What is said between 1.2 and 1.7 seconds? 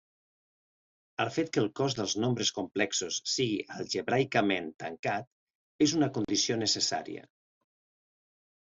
El fet que el